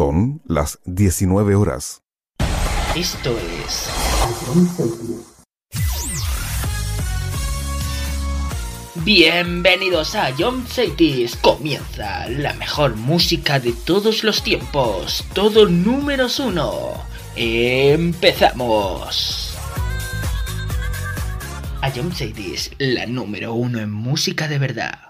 [0.00, 2.00] Son las 19 horas.
[2.96, 3.90] Esto es...
[9.04, 11.36] Bienvenidos a John Cities.
[11.36, 15.22] Comienza la mejor música de todos los tiempos.
[15.34, 16.94] Todo número uno.
[17.36, 19.54] Empezamos.
[21.82, 25.09] A John Cities, la número uno en música de verdad.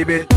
[0.00, 0.29] গরিবের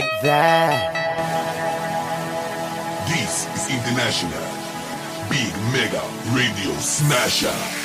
[0.00, 0.94] like that.
[3.08, 4.46] This is International
[5.28, 6.02] Big Mega
[6.36, 7.77] Radio Smasher.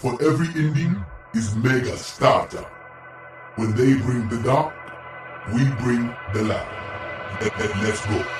[0.00, 1.04] For every ending
[1.34, 2.64] is mega starter.
[3.56, 4.72] When they bring the dark,
[5.52, 7.82] we bring the light.
[7.82, 8.39] Let's go.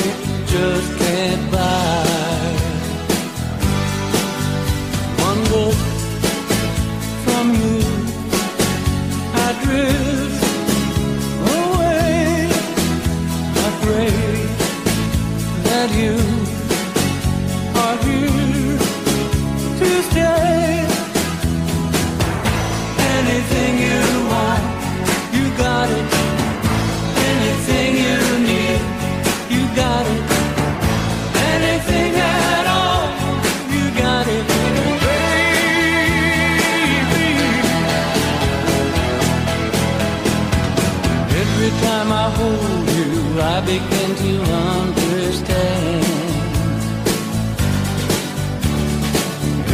[42.01, 44.31] time I hold you, I begin to
[44.79, 46.05] understand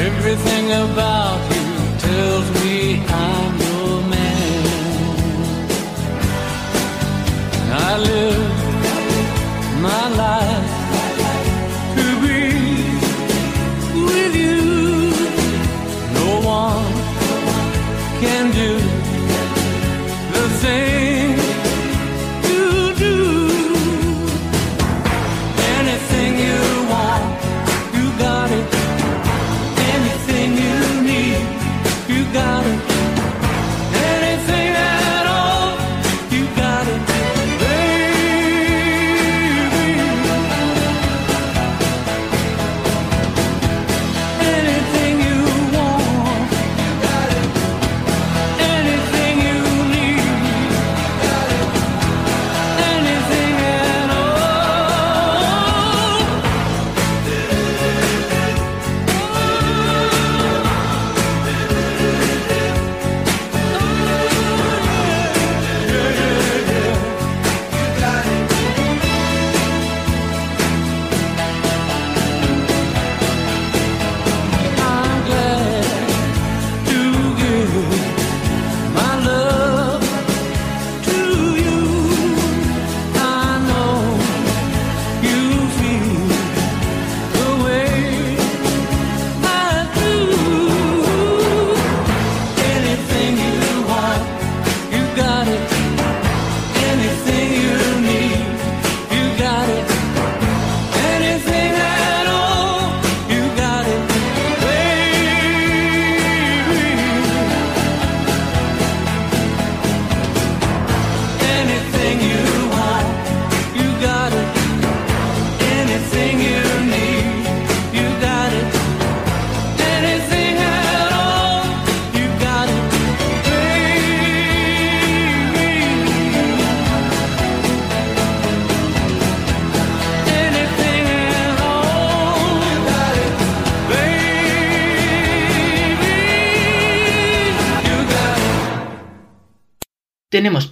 [0.07, 1.67] everything about you
[2.05, 2.77] tells me
[3.27, 4.65] I'm your man.
[7.71, 8.55] I live
[9.81, 10.46] my life.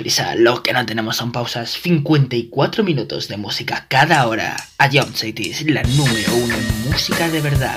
[0.05, 1.71] prisa, lo que no tenemos son pausas.
[1.81, 4.55] 54 minutos de música cada hora.
[4.77, 7.75] A John Cities, la número uno en música de verdad.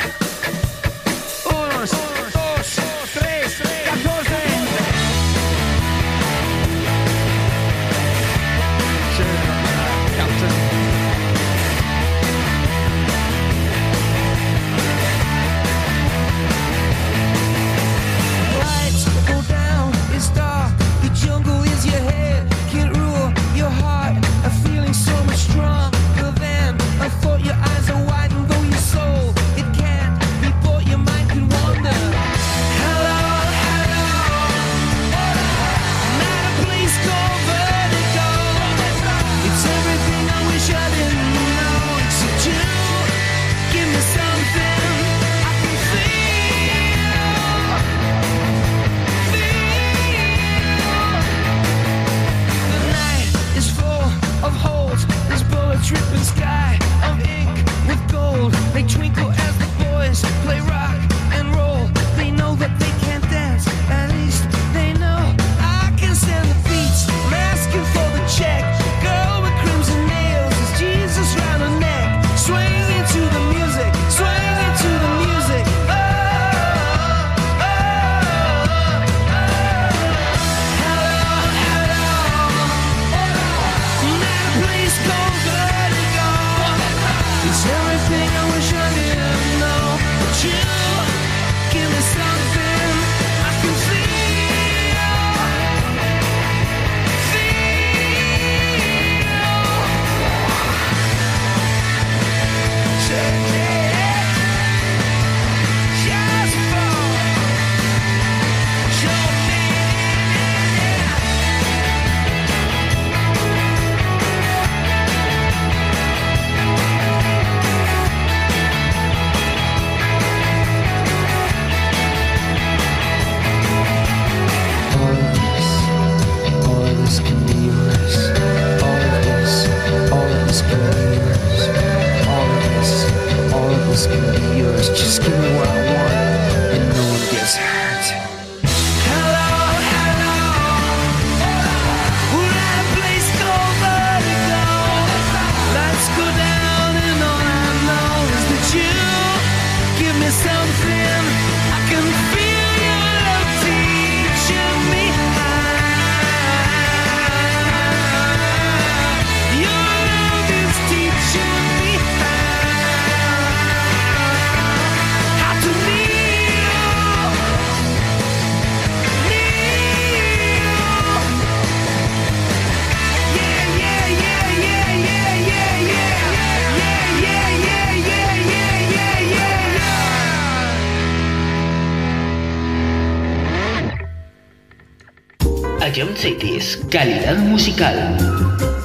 [185.99, 188.78] Zion Cities, calidad musical.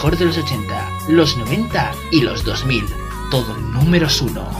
[0.00, 2.86] mejor de los 80, los 90 y los 2000.
[3.30, 4.59] Todo números 1.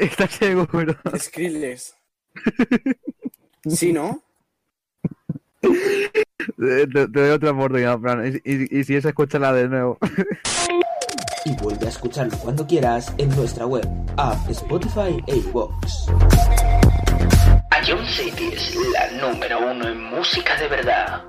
[0.00, 0.96] ¿Estás seguro?
[1.16, 1.94] Skrillex.
[3.66, 4.22] Sí, ¿no?
[5.62, 8.26] Te, te doy otra oportunidad, Fran.
[8.44, 9.96] Y, y- y si es, escúchala de nuevo.
[11.46, 15.72] Y vuelve a escucharlo cuando quieras en nuestra web, app, Spotify e iVoox.
[17.88, 21.22] Ion City es la número uno en música de verdad.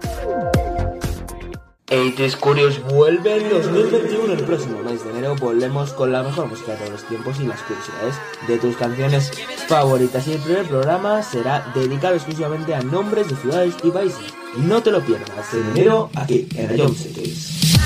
[1.88, 4.34] 80's Curious vuelve en 2021.
[4.34, 7.46] El próximo mes de enero volvemos con la mejor música de todos los tiempos y
[7.46, 8.16] las curiosidades
[8.48, 9.32] de tus canciones
[9.68, 10.28] favoritas.
[10.28, 14.34] Y el primer programa será dedicado exclusivamente a nombres de ciudades y países.
[14.58, 15.54] No te lo pierdas.
[15.54, 17.78] En enero, aquí en Rayon Cities.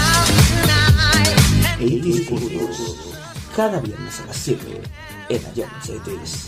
[1.79, 2.95] 80's Curious.
[3.53, 4.81] Cada viernes a las 7
[5.27, 5.41] en
[5.81, 6.47] Cities.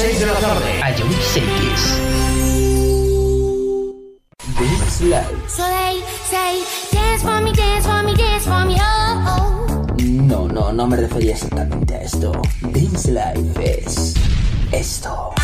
[0.00, 0.80] 6 de la tarde.
[0.98, 2.00] Ion Cities.
[4.58, 5.46] Dance Live.
[5.46, 9.96] So they say, dance for me, dance for me, dance for me, oh, oh.
[9.98, 12.32] No, no, no me refería exactamente a esto.
[12.62, 14.14] Dance Life es
[14.72, 15.34] esto.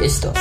[0.00, 0.32] Y esto.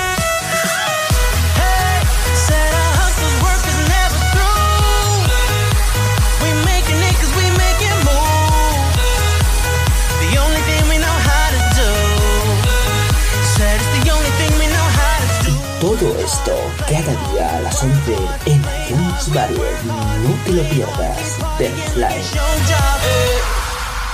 [16.31, 16.55] Esto
[16.87, 18.15] cada día a las 11
[18.45, 19.85] en Jones Barrier.
[19.85, 21.37] No te lo pierdas.
[21.59, 22.27] Dance Live.
[22.33, 23.01] Your job.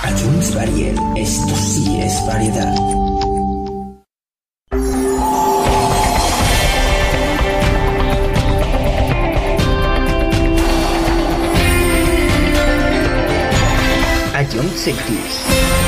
[0.02, 2.74] A Jones Barrier, esto sí es variedad.
[14.54, 15.87] Ion Cities.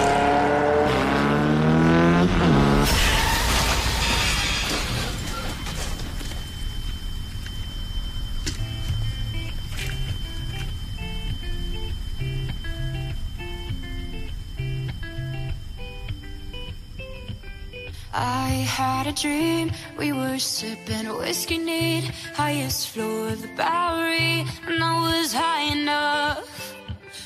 [19.11, 19.71] A dream.
[19.97, 26.75] We were sipping whiskey neat, highest floor of the Bowery, and I was high enough.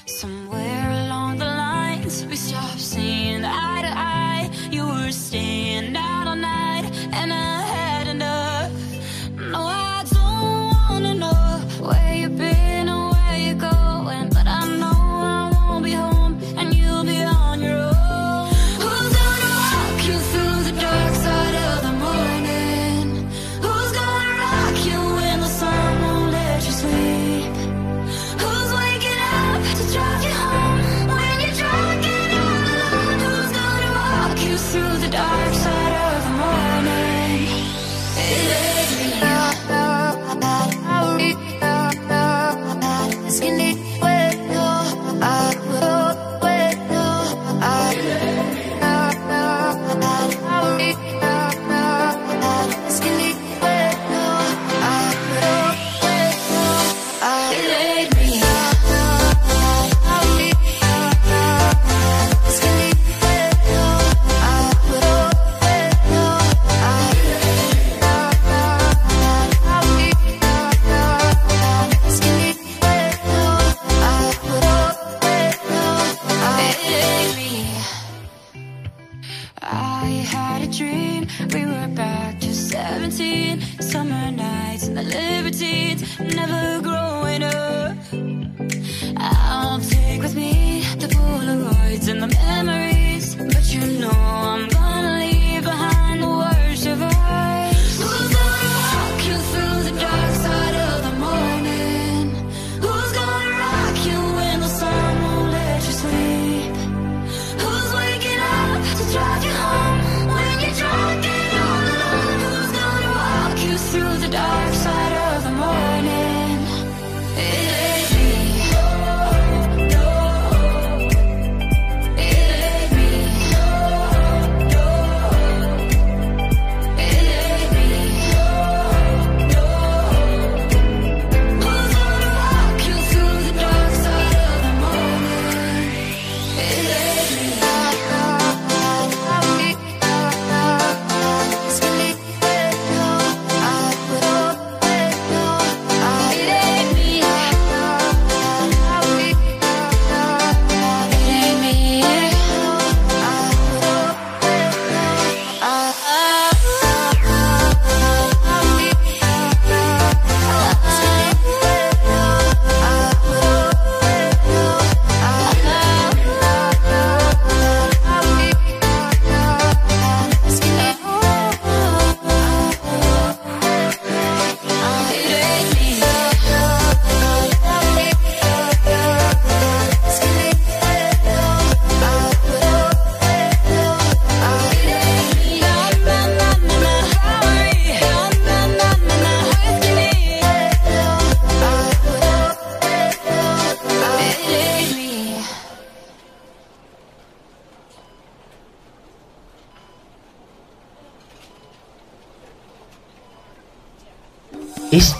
[0.05, 4.49] Somewhere along the lines, we stopped seeing eye to eye.
[4.71, 6.04] You were staying out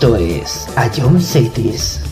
[0.05, 0.67] Esto es
[0.99, 2.04] Ion Cities.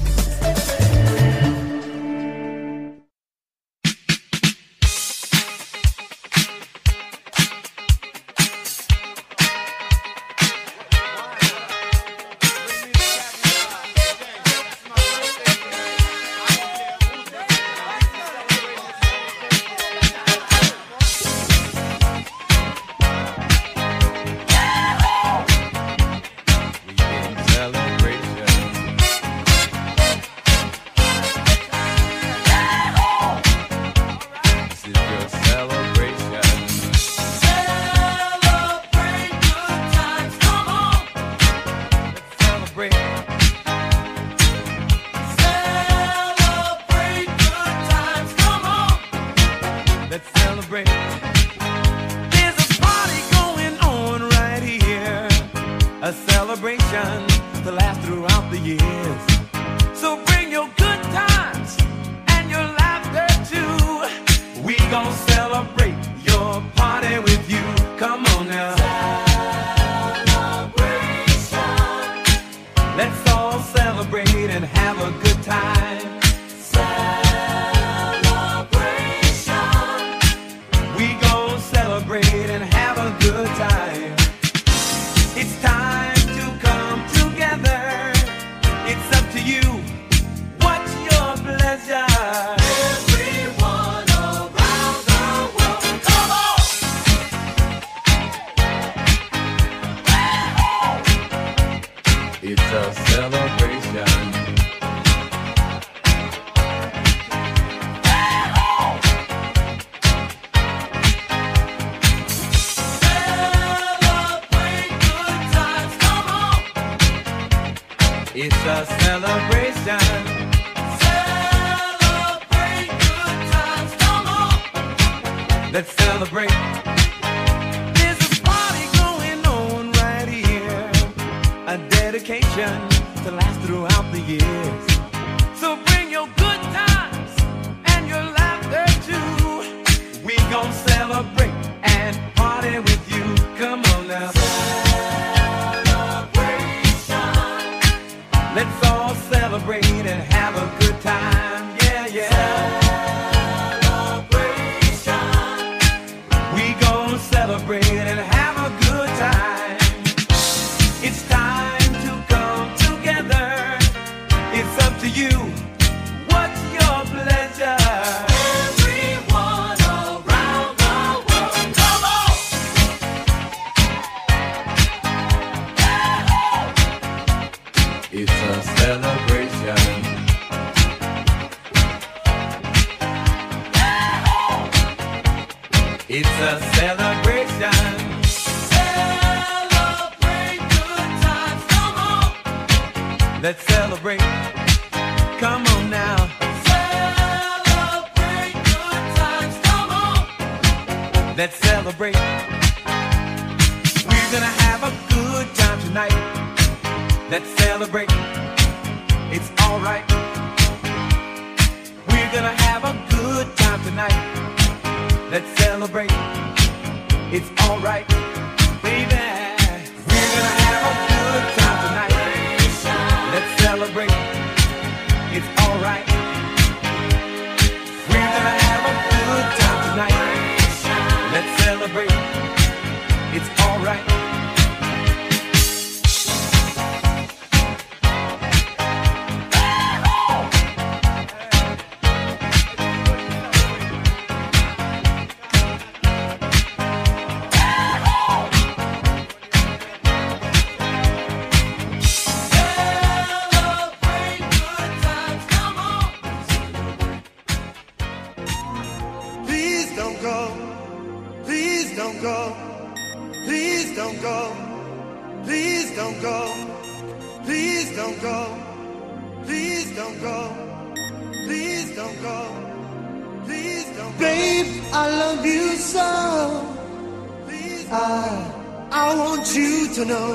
[279.14, 280.30] I want you to know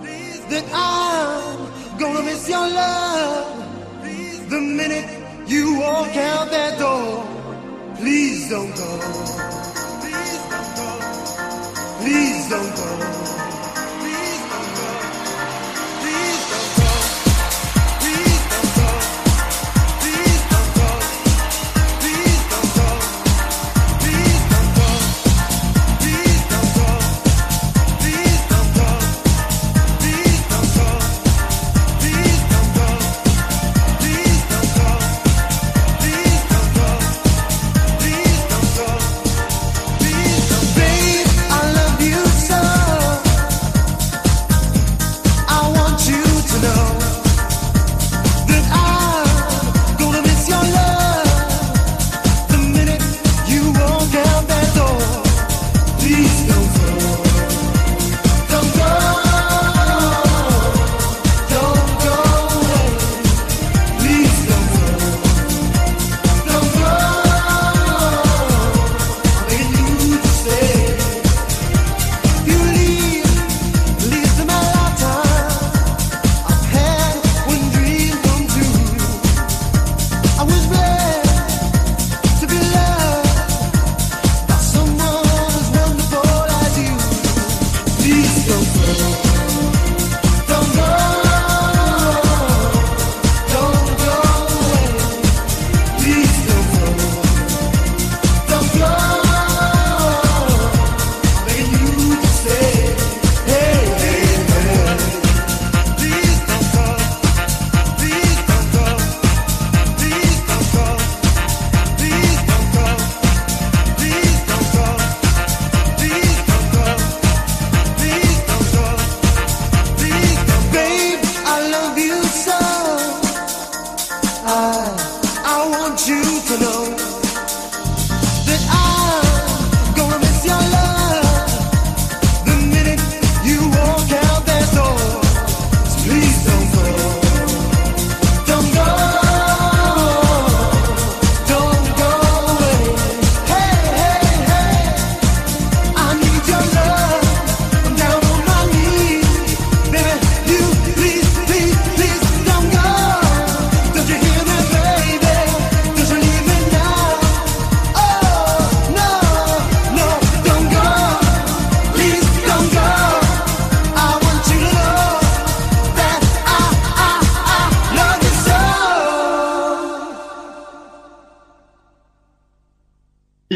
[0.00, 5.06] please, that I'm gonna miss your love the minute
[5.46, 7.26] you walk out that door.
[7.96, 8.92] Please don't go.
[10.00, 10.90] Please don't go.
[12.00, 13.47] Please don't go.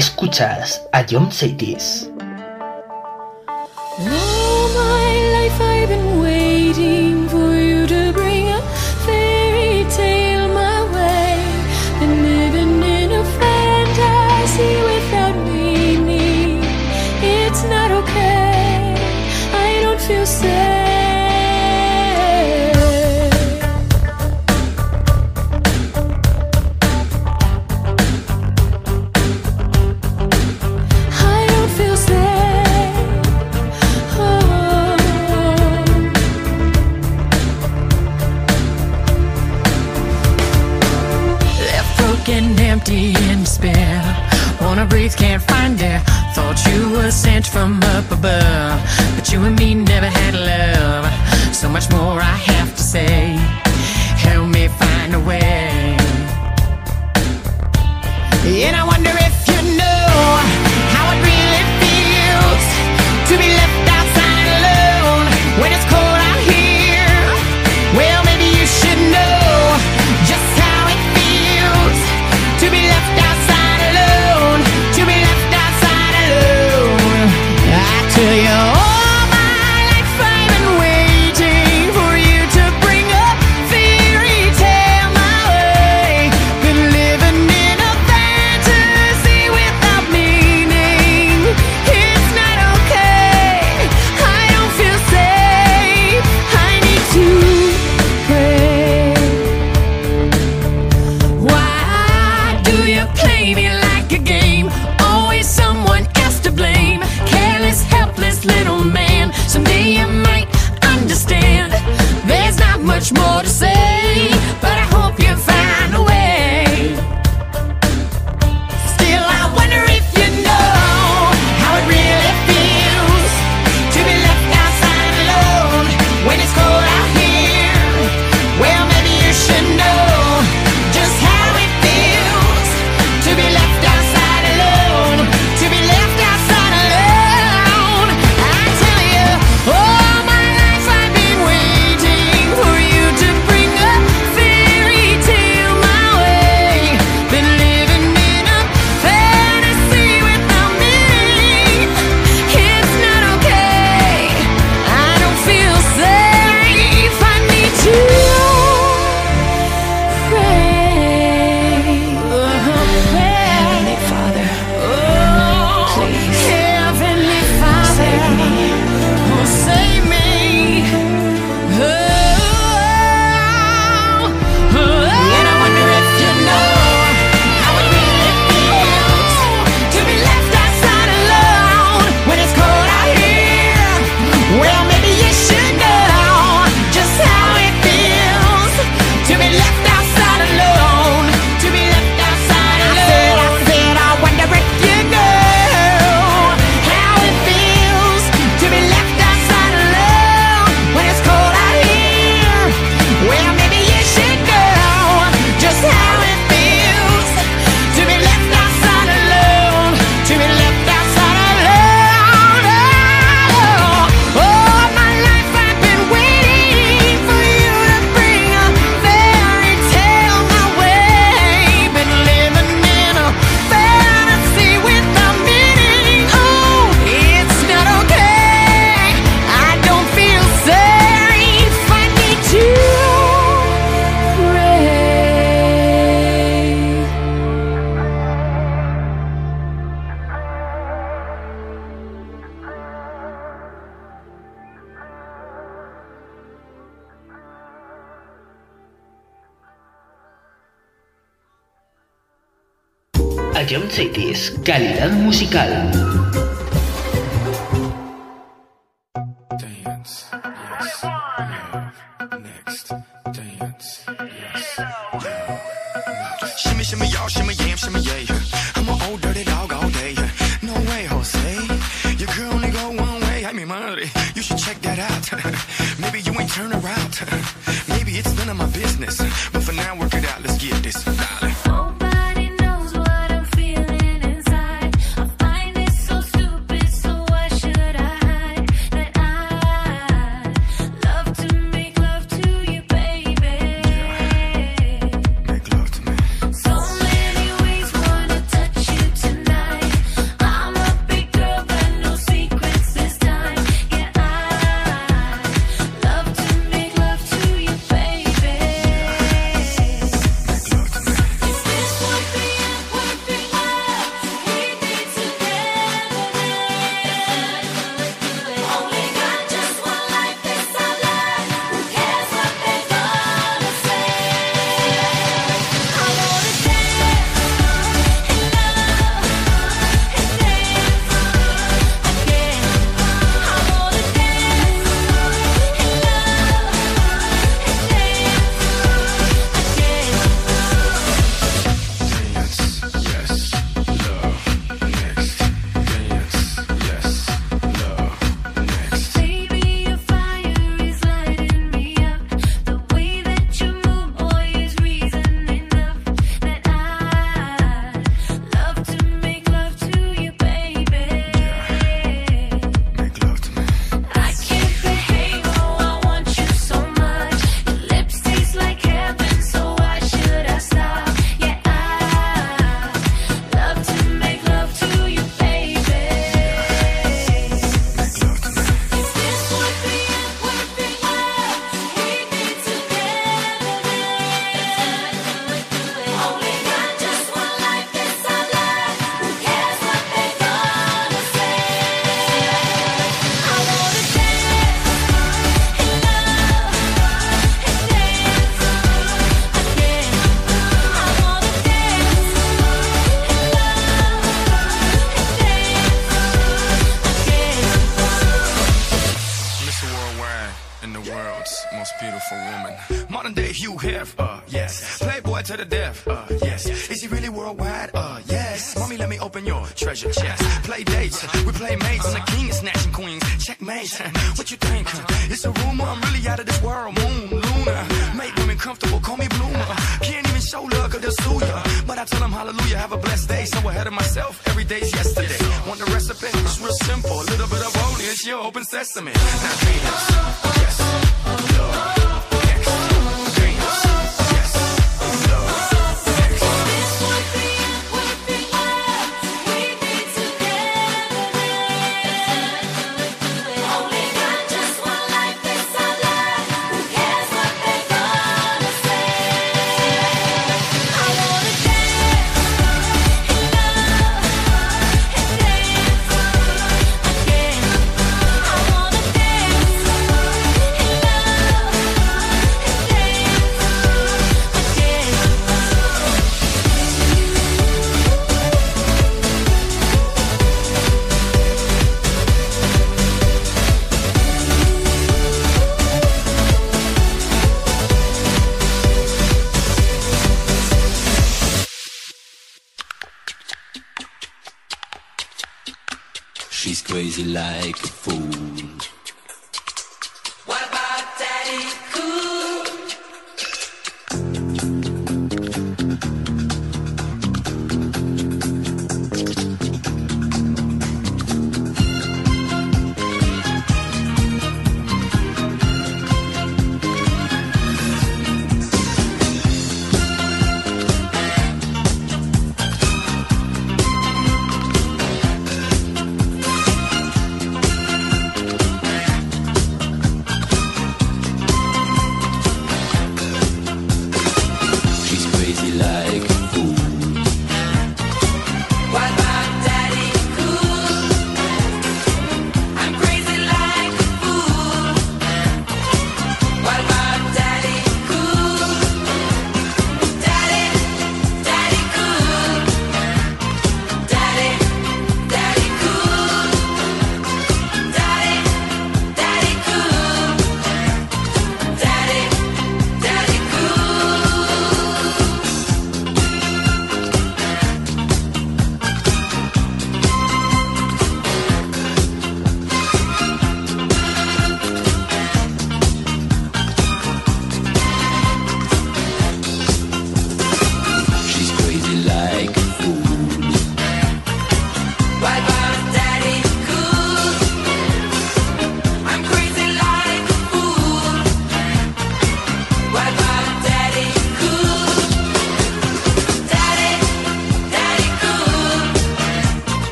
[0.00, 2.09] Escuchas a John Saitis.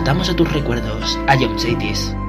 [0.00, 2.19] transportamos a tus recuerdos, a Young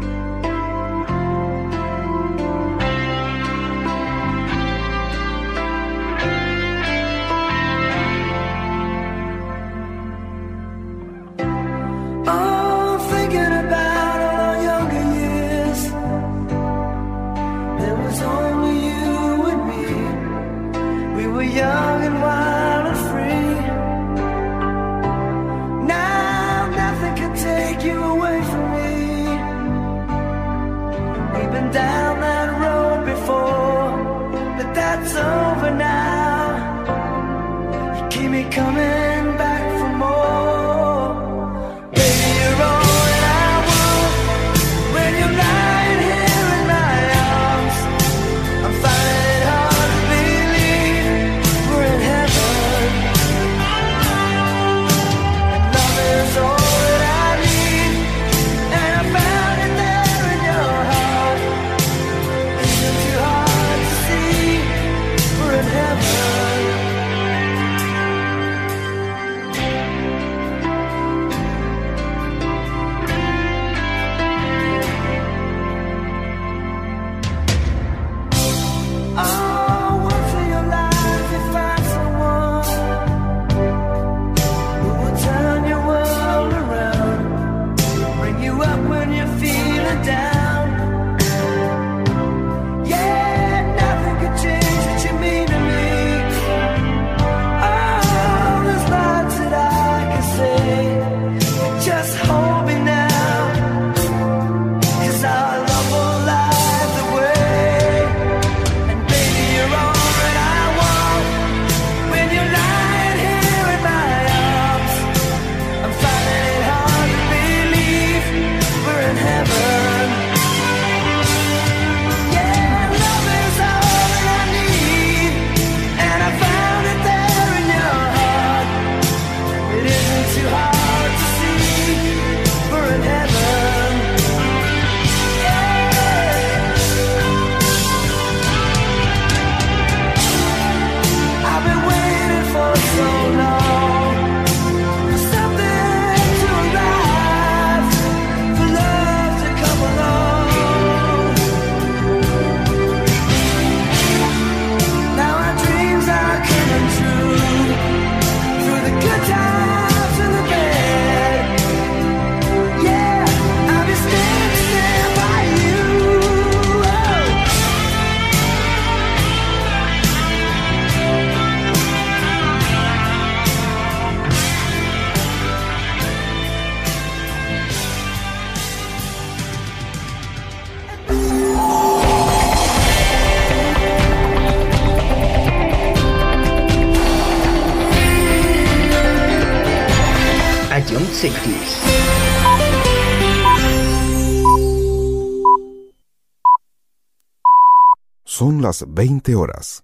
[199.02, 199.84] 20 horas.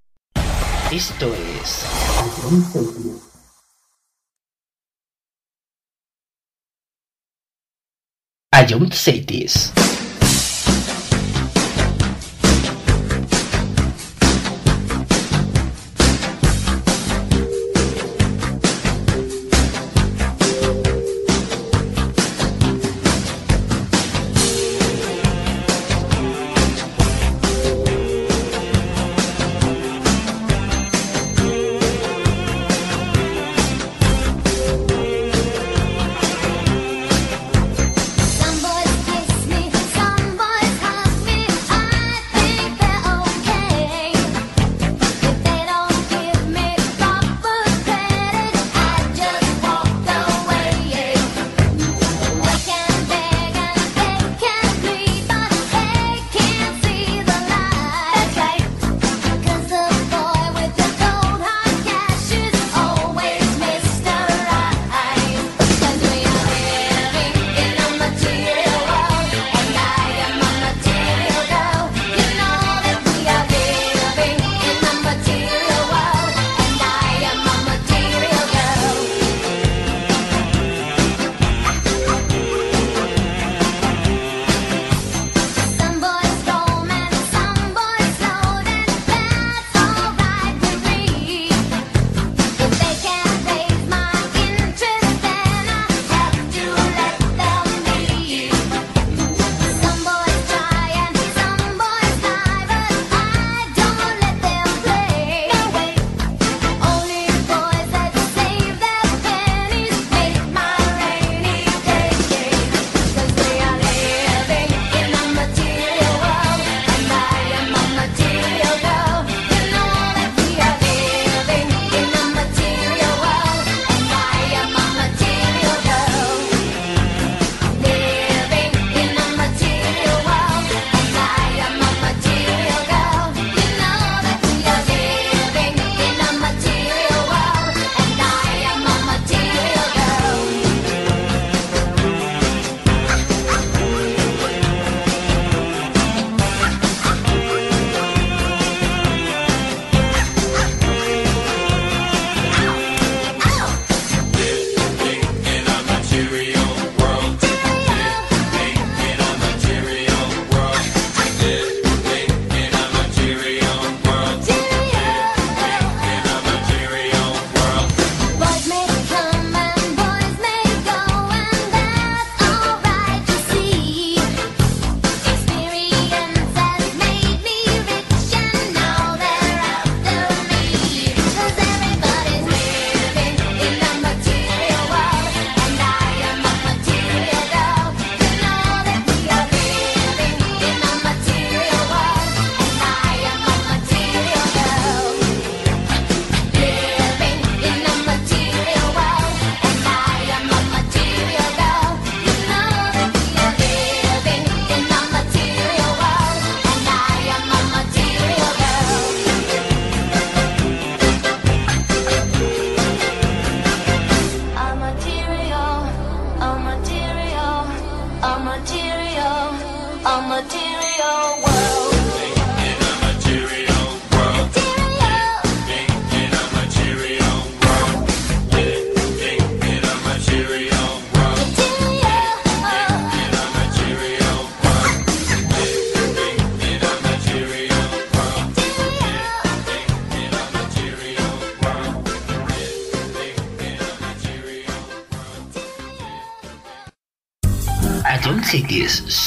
[0.92, 1.88] Esto es...
[8.52, 9.74] Ayunt Cities.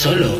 [0.00, 0.39] Solo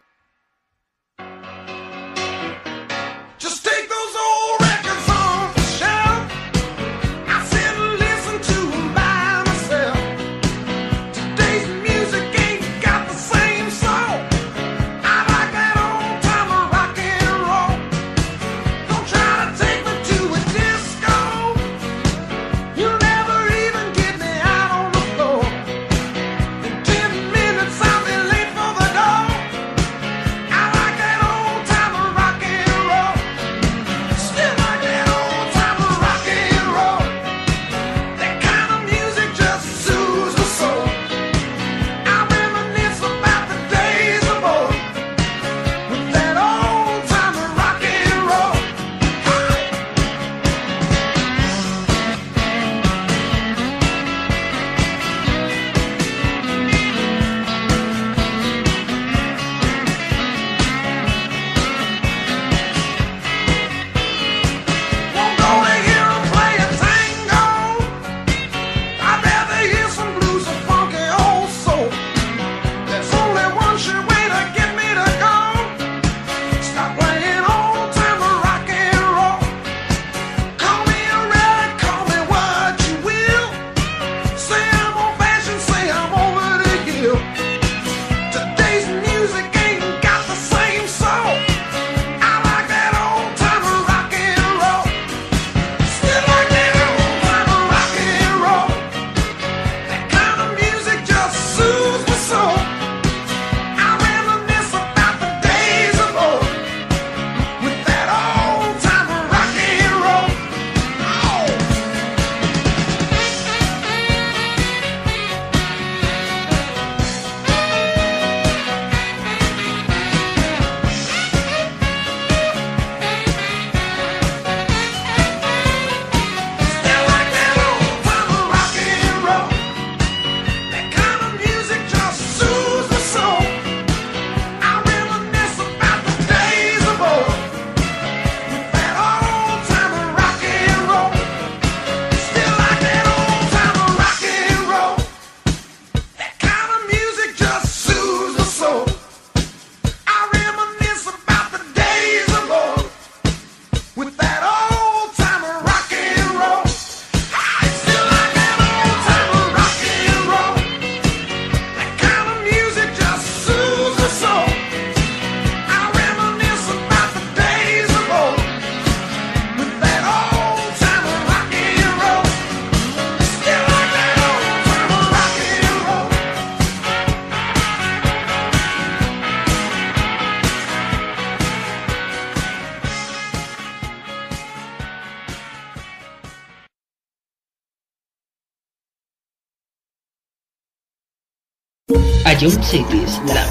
[192.41, 193.50] Radio Cities, la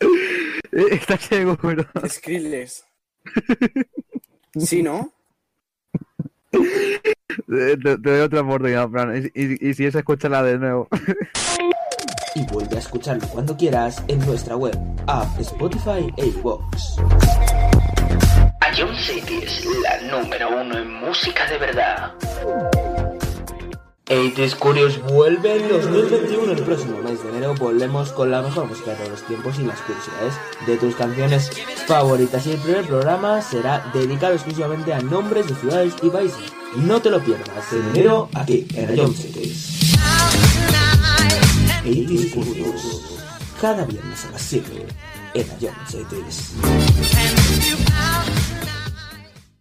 [0.00, 1.84] Eh, está ciego, pero.
[2.08, 2.84] Skrillex.
[4.58, 5.12] ¿Sí, no?
[6.52, 9.30] Eh, te, doy otra oportunidad, Fran.
[9.34, 10.88] Y, y, si es, escúchala de nuevo.
[12.34, 16.96] y vuelve a escucharlo cuando quieras en nuestra web, app, Spotify e iVoox.
[18.76, 22.12] Ion City es la número uno en música de verdad.
[24.10, 26.52] 80s Curious vuelve en 2021.
[26.52, 29.80] El próximo mes de enero volvemos con la mejor música de los tiempos y las
[29.82, 30.34] curiosidades
[30.66, 31.50] de tus canciones
[31.86, 32.44] favoritas.
[32.46, 36.52] Y el primer programa será dedicado exclusivamente a nombres de ciudades y países.
[36.74, 39.94] No te lo pierdas en enero aquí en Cities.
[41.84, 43.20] 80s Curious.
[43.60, 44.86] Cada viernes a las 7
[45.34, 45.46] en
[45.86, 46.54] Cities.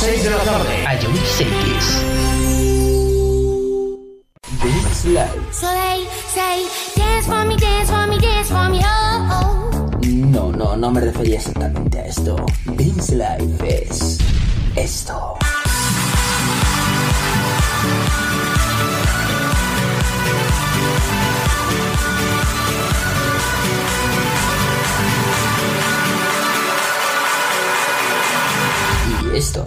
[0.00, 0.82] 6 de la tarde.
[1.02, 2.04] Ion Cities.
[4.62, 5.52] This Live.
[5.52, 6.66] So they say,
[6.96, 9.90] dance for me, dance for me, dance for me, oh, oh.
[10.06, 12.36] No, no, no me refería exactamente a esto.
[12.64, 14.18] Vince Life es
[14.74, 15.36] esto.
[29.34, 29.64] Y esto.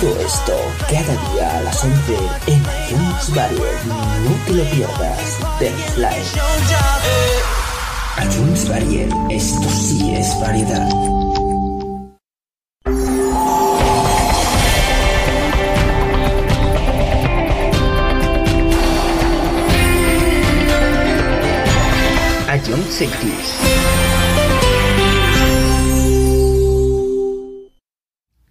[0.00, 0.52] Todo esto
[0.88, 2.16] cada día a las 11
[2.46, 3.86] en iTunes Barrier.
[3.86, 5.38] No te lo pierdas.
[5.60, 6.24] Dance Live.
[8.22, 9.08] iTunes Barrier.
[9.28, 10.88] Esto sí es variedad.
[22.68, 23.97] Ion Cities.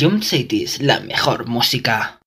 [0.00, 2.19] Ion Cities, la mejor música.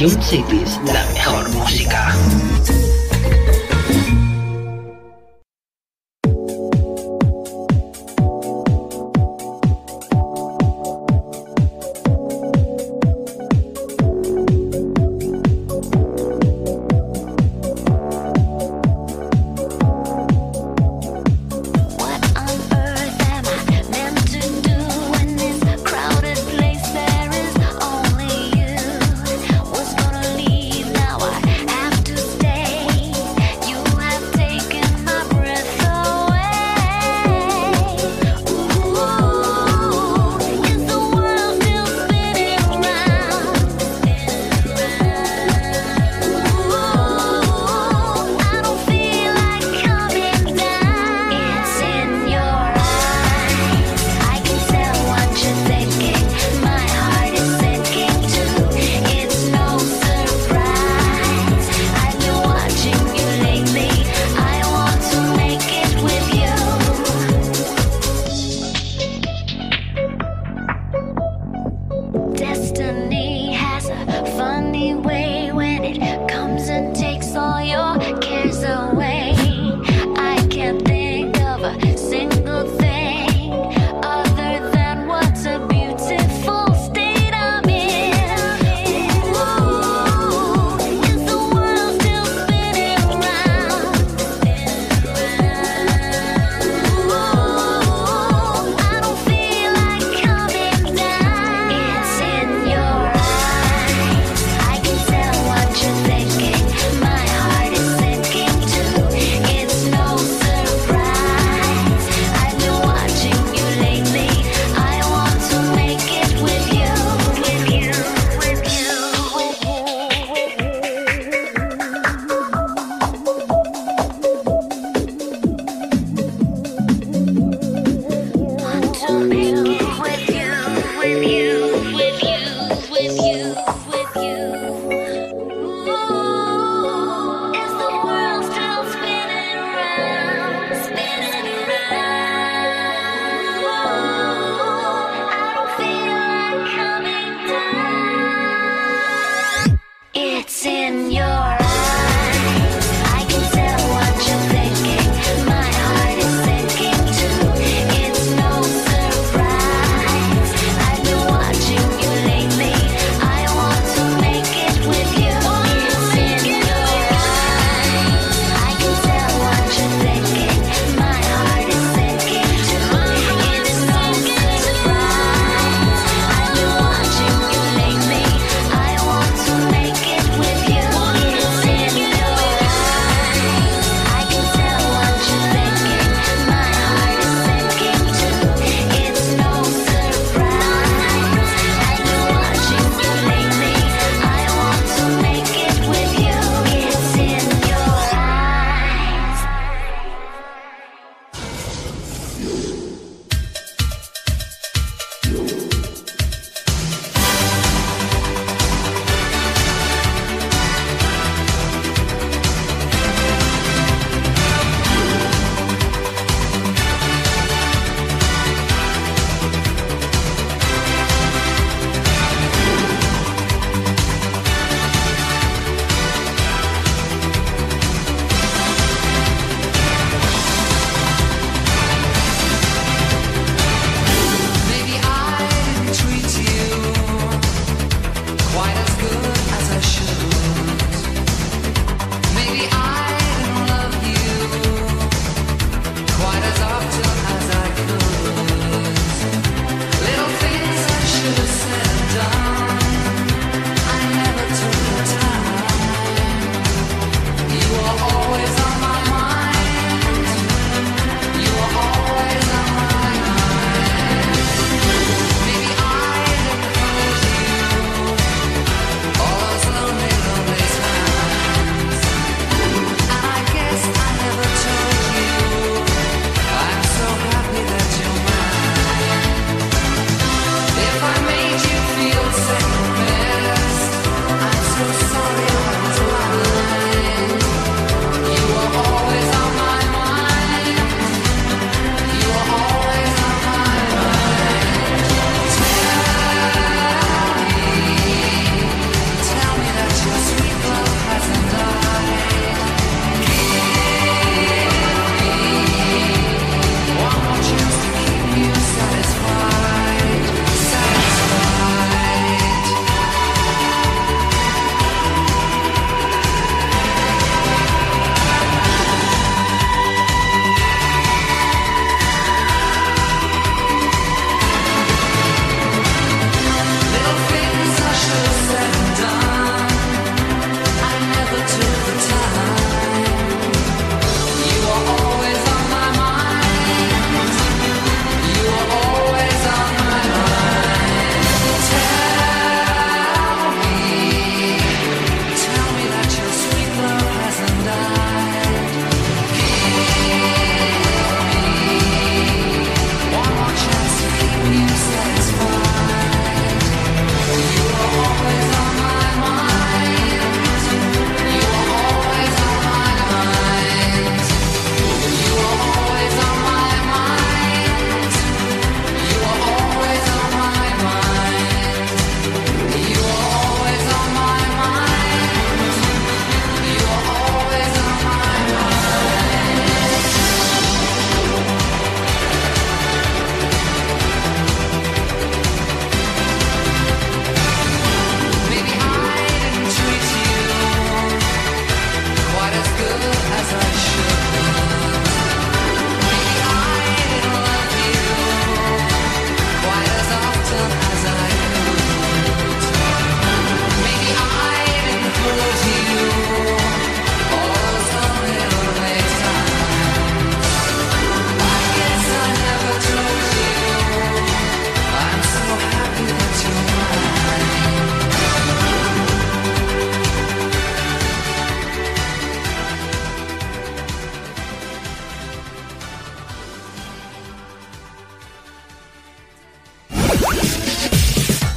[0.00, 1.07] Ion Cities, la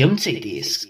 [0.00, 0.86] Jump Cities.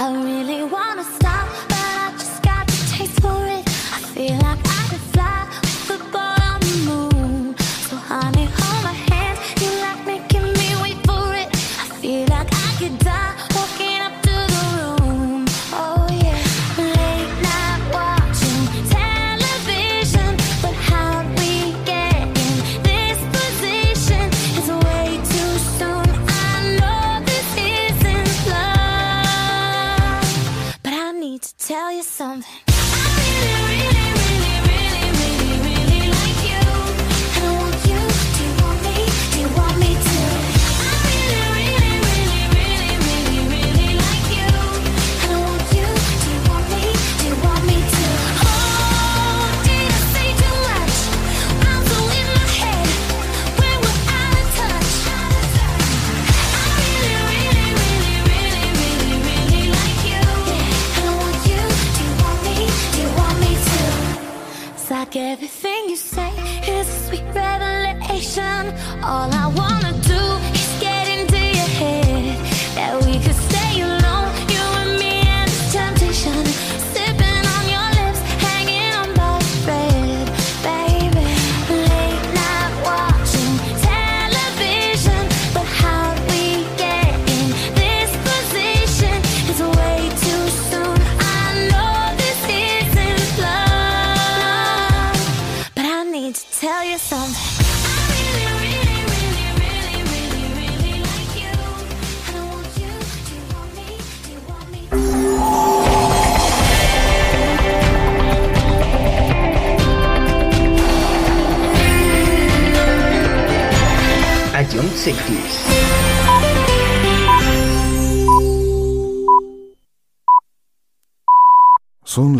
[0.00, 3.64] I really wanna stop, but I just got the taste for it.
[3.94, 4.67] I feel like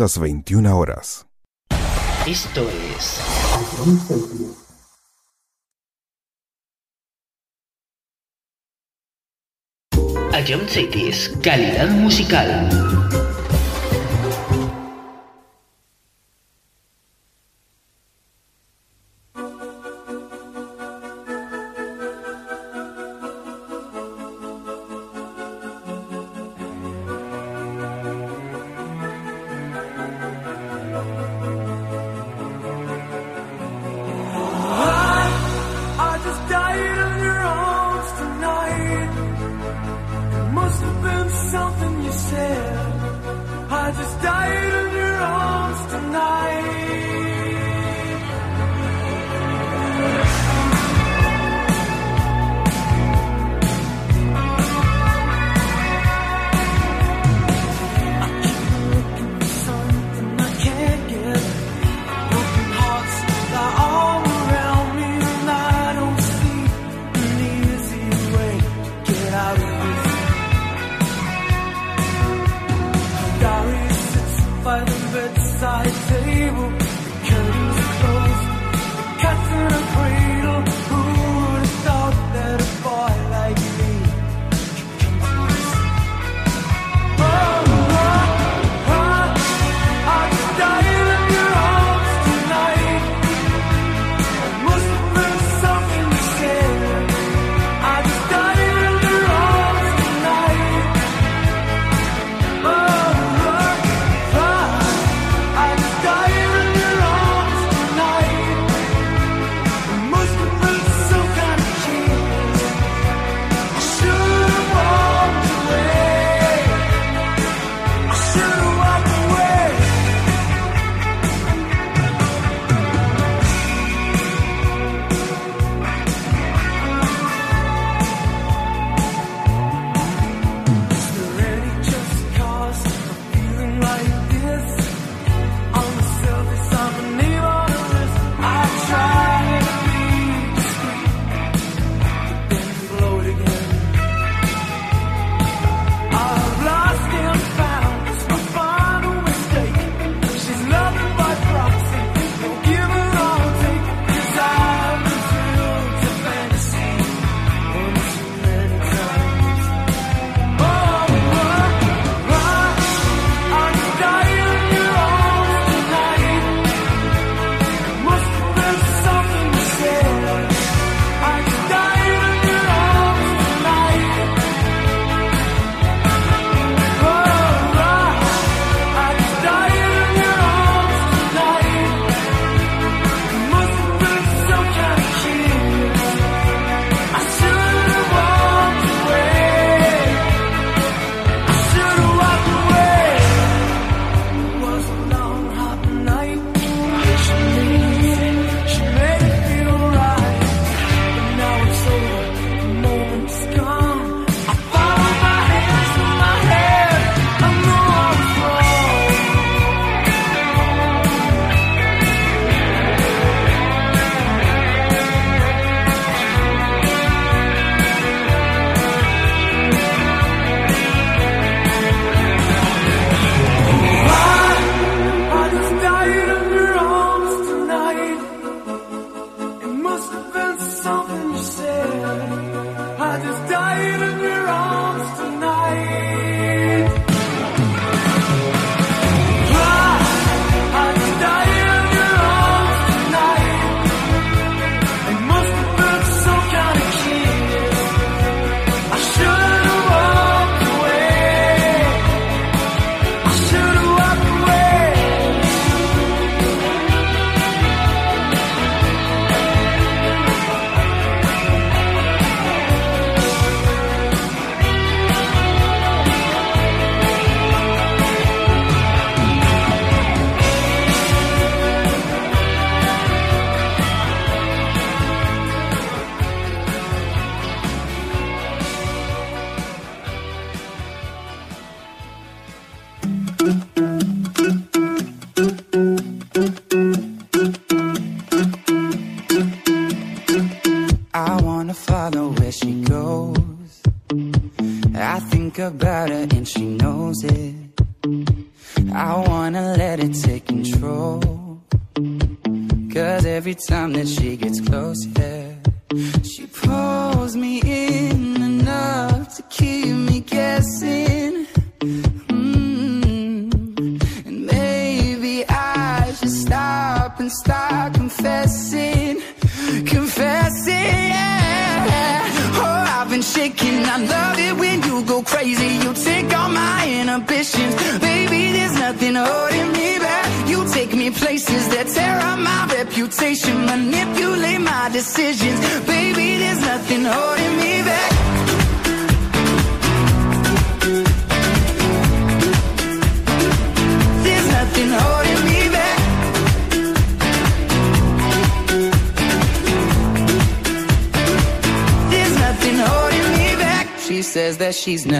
[0.09, 1.27] las 21 horas.
[2.25, 2.67] Esto
[2.97, 3.21] es...
[10.47, 13.28] Ion Cities, calidad musical.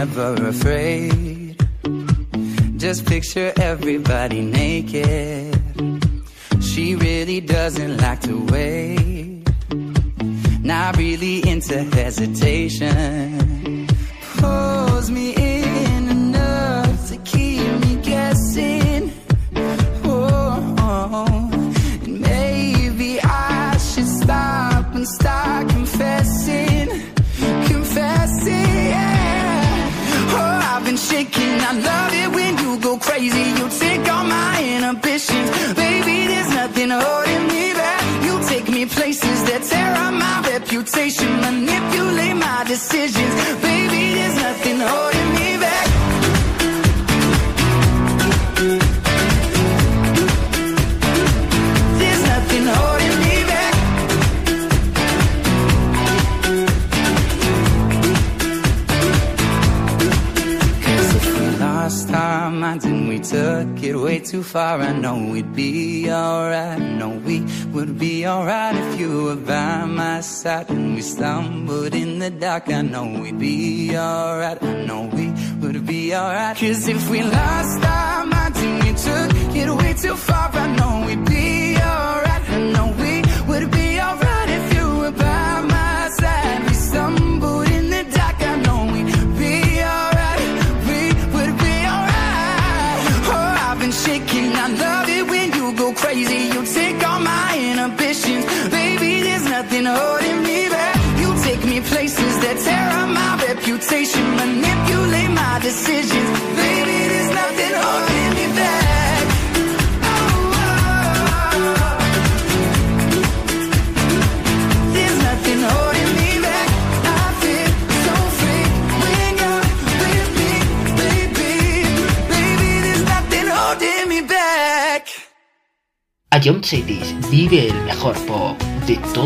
[0.05, 0.68] Never afraid.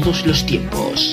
[0.01, 1.12] Todos los tiempos.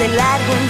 [0.00, 0.69] de largo en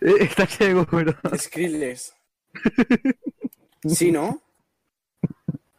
[0.00, 1.14] ¿Estás seguro?
[1.38, 2.14] Skrillex.
[3.86, 4.40] ¿Sí, no?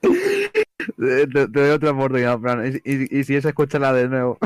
[0.02, 2.82] Te, te- te doy otra oportunidad, Fran.
[2.84, 4.38] Y, y- y si es, escúchala de nuevo.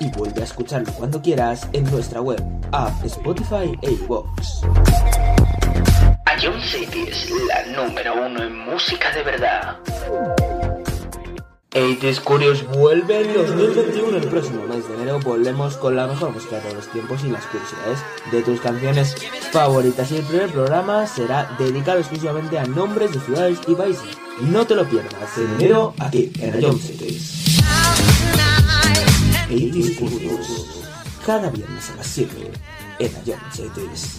[0.00, 2.40] y vuelve a escucharlo cuando quieras en nuestra web,
[2.72, 4.62] app, Spotify e iVoox.
[6.42, 9.76] Ion City es la número uno en música de verdad.
[11.70, 14.16] 80s Curious vuelve en 2021.
[14.16, 17.28] El próximo mes de enero volvemos con la mejor música de todos los tiempos y
[17.28, 17.98] las curiosidades
[18.32, 19.14] de tus canciones
[19.52, 20.10] favoritas.
[20.10, 24.04] Y el primer programa será dedicado exclusivamente a nombres de ciudades y países.
[24.40, 27.60] No te lo pierdas en enero aquí en Ion Cities.
[29.50, 30.84] 80s Curious.
[31.26, 32.50] Cada viernes a las 7
[32.98, 34.18] en Ion Cities.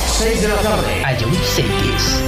[0.21, 1.01] 6 de la tarde.
[1.19, 2.21] Ion Cities.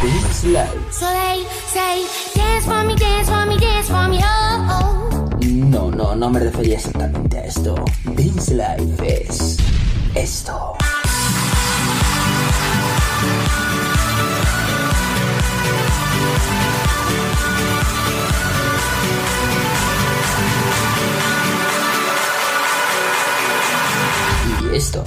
[0.00, 0.92] This Life.
[0.92, 2.06] So they say,
[2.36, 5.38] dance for me, dance for me, dance for me, oh, oh.
[5.42, 7.74] No, no, no me refería exactamente a esto.
[8.04, 9.56] Dance Life es
[10.14, 10.76] esto.
[24.72, 25.04] Y esto.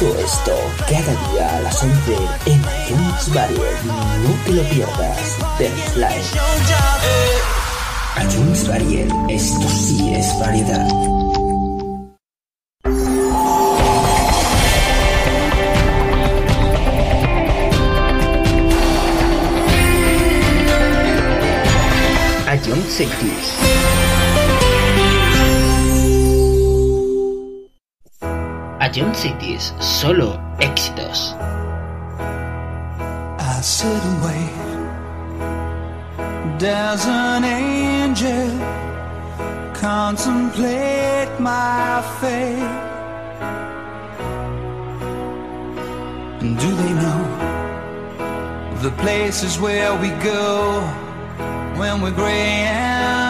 [0.00, 0.56] Todo esto
[0.88, 3.58] cada día a las 11 en iTunes Varied.
[3.84, 5.36] No te lo pierdas.
[6.32, 8.24] Job.
[8.24, 9.12] iTunes Varied.
[9.28, 10.88] Esto sí es variedad.
[22.66, 23.89] Ion Cities.
[28.96, 31.36] Ion Cities, solo éxitos.
[33.38, 34.50] I sit and.
[36.58, 38.50] Does an angel
[39.74, 42.88] contemplate my fate?
[46.40, 47.22] And do they know
[48.82, 50.80] the places where we go
[51.76, 53.29] when we're gray and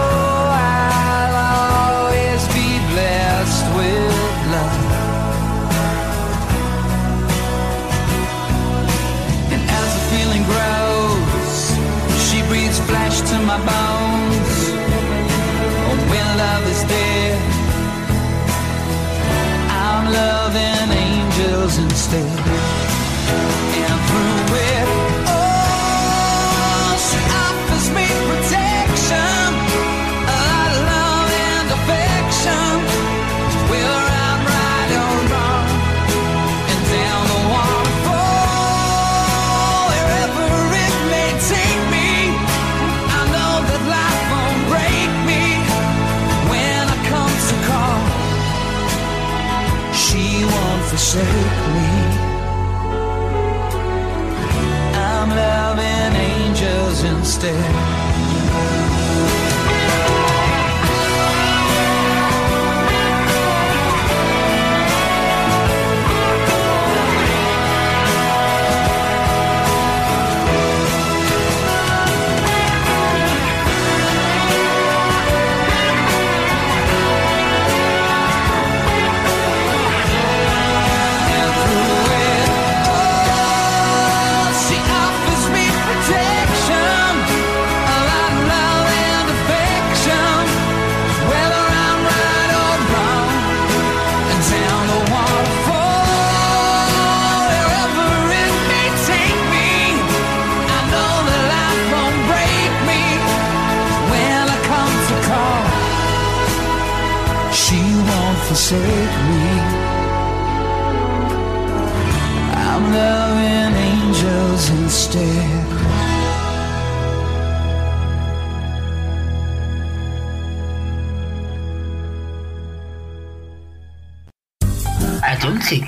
[57.43, 57.80] instead.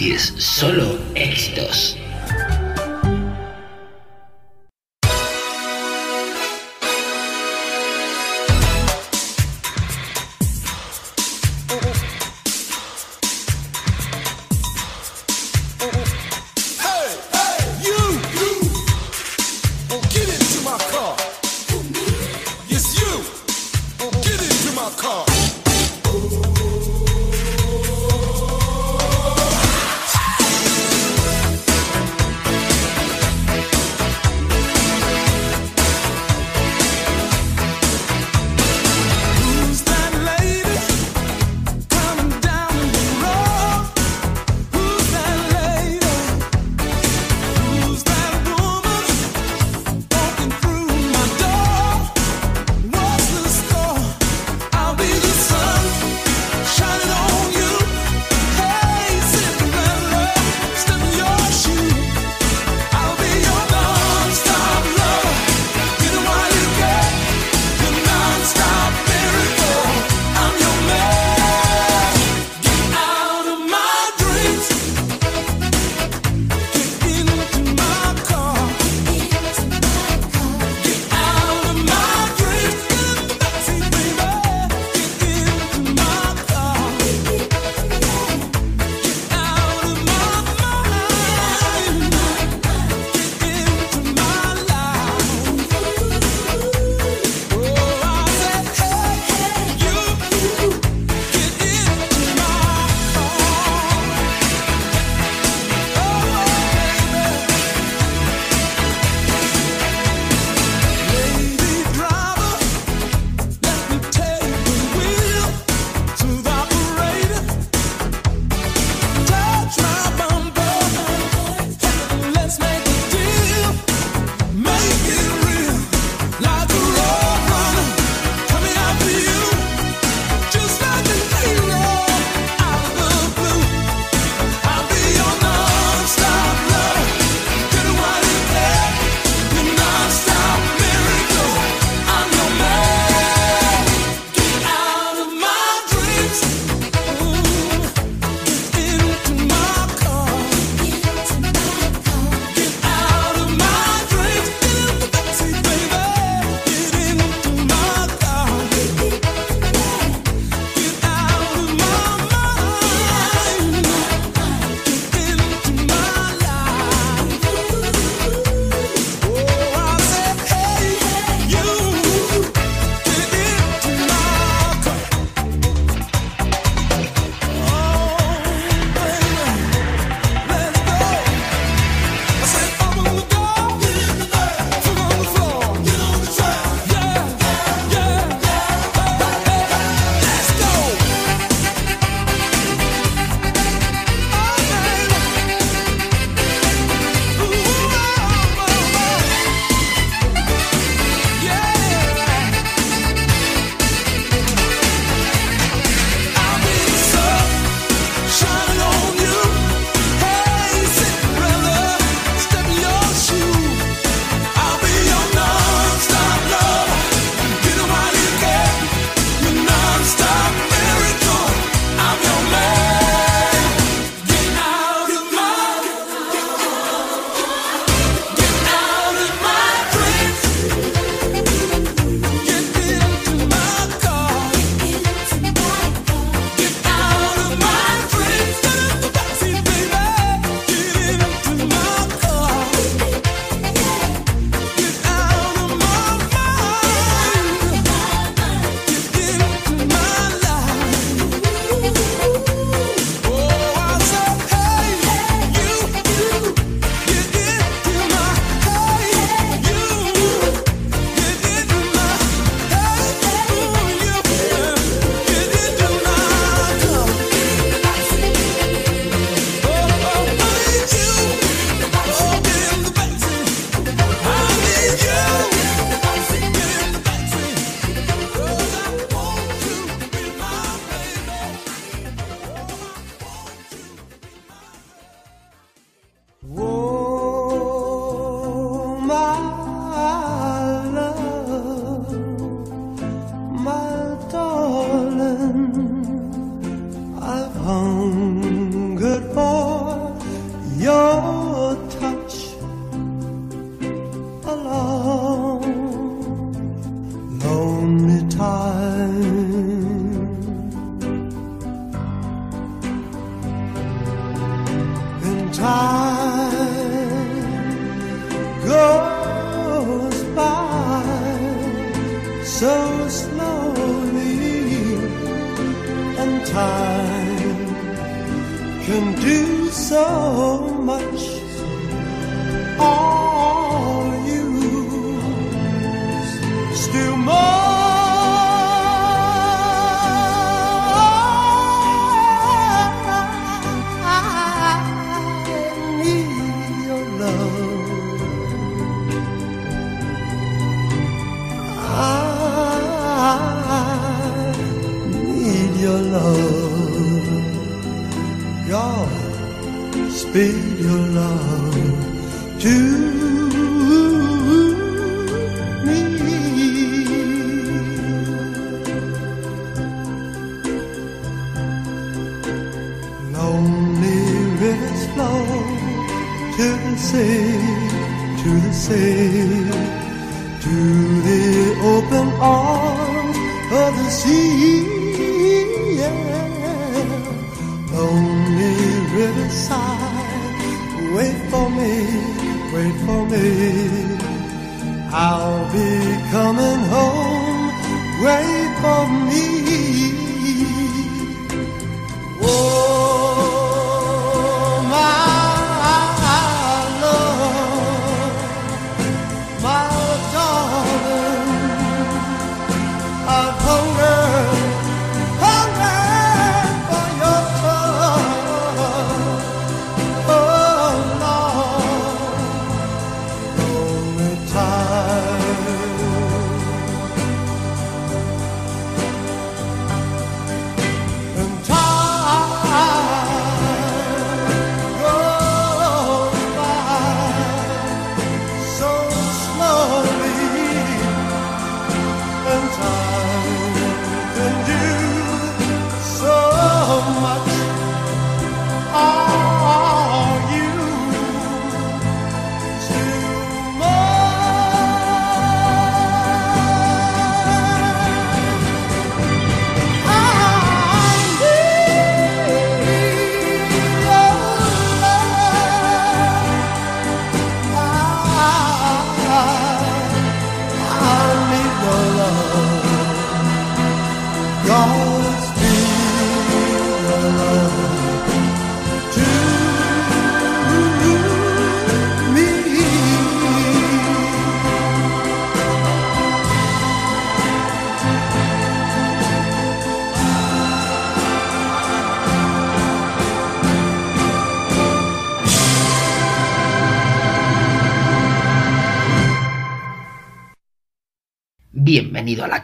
[0.03, 1.92] Cities, solo éxitos.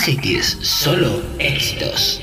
[0.00, 2.22] Cities, solo éxitos.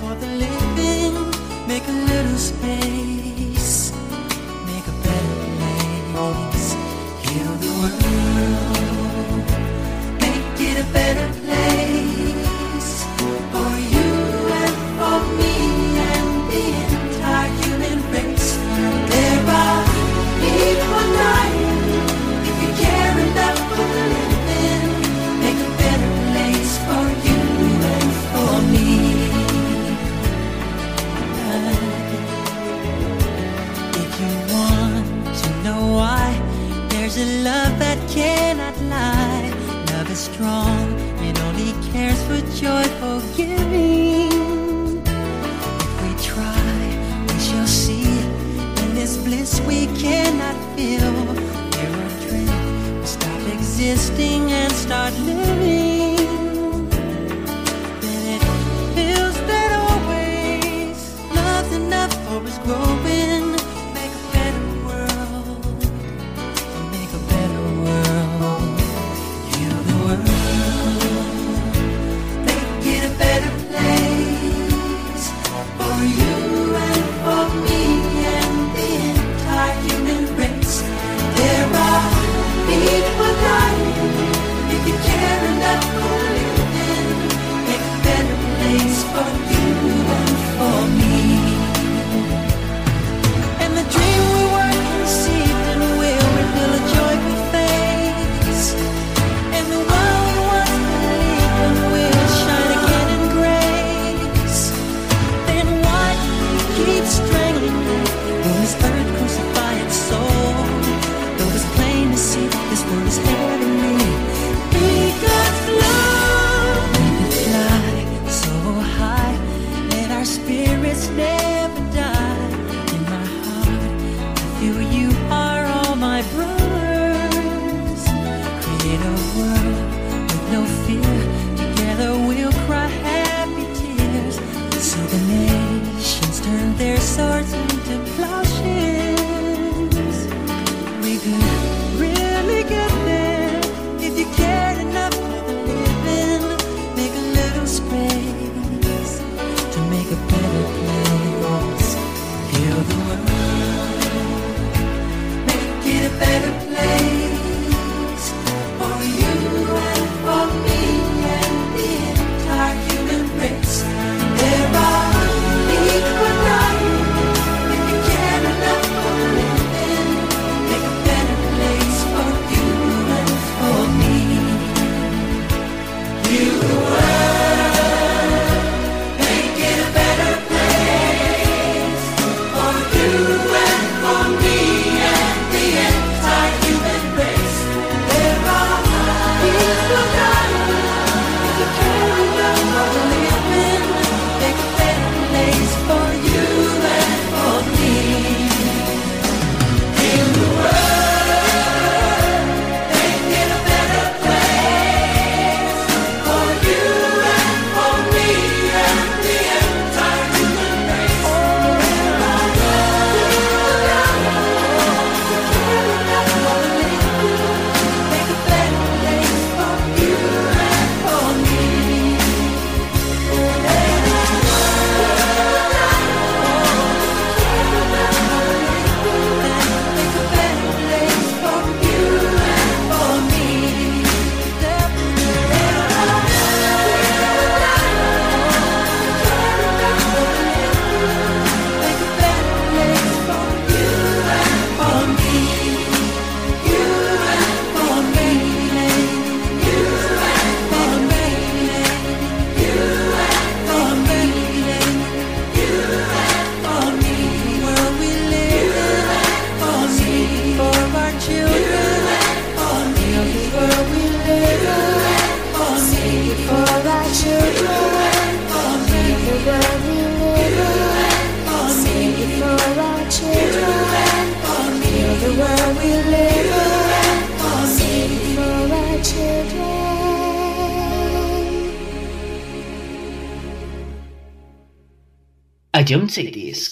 [285.91, 286.70] a John Cities.